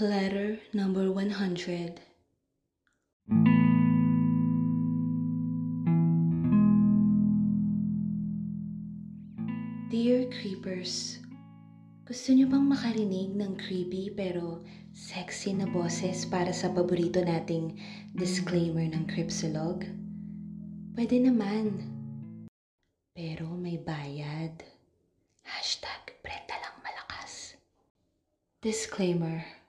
Letter 0.00 0.56
number 0.72 1.12
100. 1.12 2.00
Dear 9.92 10.32
Creepers, 10.32 11.20
gusto 12.08 12.32
niyo 12.32 12.48
bang 12.48 12.64
makarinig 12.64 13.36
ng 13.36 13.52
creepy 13.60 14.08
pero 14.16 14.64
sexy 14.96 15.52
na 15.52 15.68
boses 15.68 16.24
para 16.24 16.56
sa 16.56 16.72
paborito 16.72 17.20
nating 17.20 17.76
disclaimer 18.16 18.88
ng 18.88 19.04
Cripsilog? 19.12 19.84
Pwede 20.96 21.20
naman. 21.20 21.68
Pero 23.12 23.44
may 23.60 23.76
bayad. 23.76 24.56
Hashtag 25.44 26.16
Brenda 26.24 26.56
lang 26.64 26.80
malakas. 26.80 27.60
Disclaimer. 28.64 29.61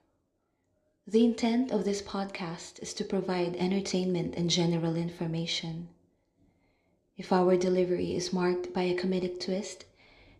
The 1.06 1.22
intent 1.22 1.70
of 1.70 1.84
this 1.84 2.00
podcast 2.00 2.82
is 2.82 2.94
to 2.94 3.04
provide 3.04 3.56
entertainment 3.56 4.36
and 4.36 4.48
general 4.48 4.96
information. 4.96 5.88
If 7.18 7.30
our 7.30 7.58
delivery 7.58 8.14
is 8.16 8.32
marked 8.32 8.72
by 8.72 8.84
a 8.84 8.96
comedic 8.96 9.38
twist, 9.38 9.84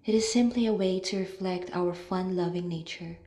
it 0.07 0.15
is 0.15 0.33
simply 0.33 0.65
a 0.65 0.73
way 0.73 1.01
to 1.01 1.19
reflect 1.19 1.71
our 1.77 1.93
fun 1.93 2.35
loving 2.35 2.67
nature. 2.67 3.19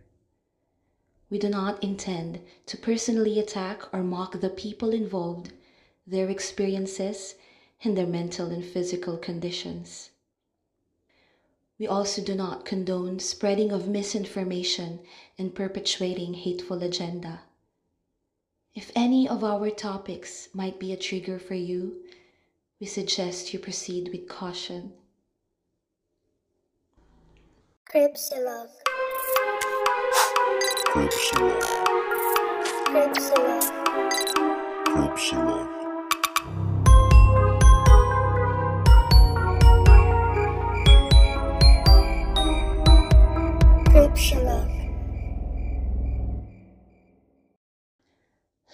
We 1.30 1.38
do 1.38 1.48
not 1.48 1.84
intend 1.84 2.40
to 2.66 2.76
personally 2.76 3.38
attack 3.38 3.84
or 3.94 4.02
mock 4.02 4.42
the 4.42 4.50
people 4.50 4.90
involved, 4.90 5.52
their 6.08 6.32
experiences, 6.32 7.36
and 7.84 7.96
their 7.96 8.08
mental 8.08 8.48
and 8.48 8.66
physical 8.66 9.16
conditions. 9.16 10.10
We 11.80 11.88
also 11.88 12.24
do 12.24 12.34
not 12.34 12.66
condone 12.66 13.20
spreading 13.20 13.72
of 13.72 13.88
misinformation 13.88 15.00
and 15.38 15.54
perpetuating 15.54 16.34
hateful 16.34 16.82
agenda. 16.82 17.42
If 18.74 18.92
any 18.96 19.28
of 19.28 19.44
our 19.44 19.70
topics 19.70 20.50
might 20.54 20.80
be 20.80 20.92
a 20.92 20.98
trigger 20.98 21.40
for 21.40 21.56
you, 21.56 22.04
we 22.80 22.88
suggest 22.88 23.54
you 23.54 23.60
proceed 23.60 24.10
with 24.12 24.28
caution. 24.28 24.94
Cripsilog. 27.92 28.70
Cripsilog. 30.88 31.62
Cripsilog. 32.86 33.64
Cripsilog. 34.86 35.77
Cripsilog. 44.38 44.70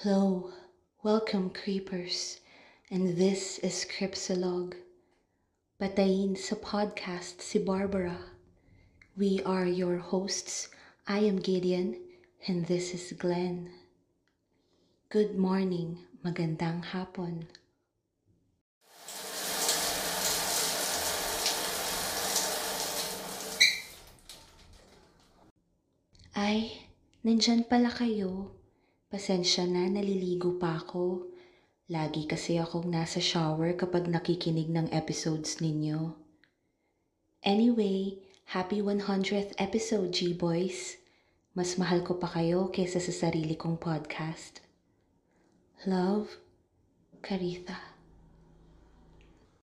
Hello, 0.03 0.52
welcome 1.03 1.52
creepers, 1.52 2.42
and 2.92 3.16
this 3.16 3.59
is 3.59 3.88
Cripsilog. 3.88 4.75
Patayin 5.80 6.36
sa 6.36 6.59
podcast 6.59 7.39
si 7.39 7.64
Barbara. 7.64 8.36
We 9.16 9.39
are 9.47 9.64
your 9.64 10.03
hosts. 10.03 10.67
I 11.08 11.23
am 11.23 11.39
Gideon, 11.39 11.95
and 12.44 12.67
this 12.67 12.92
is 12.92 13.16
Glenn. 13.16 13.72
Good 15.08 15.39
morning, 15.39 16.03
magandang 16.27 16.92
hapon. 16.92 17.48
Ay, 26.34 26.89
nandyan 27.22 27.62
pala 27.62 27.94
kayo. 27.94 28.58
Pasensya 29.14 29.70
na, 29.70 29.86
naliligo 29.86 30.58
pa 30.58 30.81
ako. 30.81 31.30
Lagi 31.94 32.26
kasi 32.26 32.58
akong 32.58 32.89
nasa 32.89 33.22
shower 33.22 33.77
kapag 33.77 34.10
nakikinig 34.10 34.66
ng 34.73 34.89
episodes 34.89 35.61
ninyo. 35.61 36.17
Anyway, 37.45 38.17
happy 38.49 38.82
100th 38.82 39.54
episode, 39.61 40.10
G-Boys. 40.10 40.98
Mas 41.54 41.77
mahal 41.77 42.02
ko 42.02 42.17
pa 42.17 42.26
kayo 42.26 42.73
kaysa 42.73 42.98
sa 42.98 43.14
sarili 43.14 43.54
kong 43.54 43.77
podcast. 43.77 44.66
Love, 45.86 46.42
Caritha. 47.22 47.92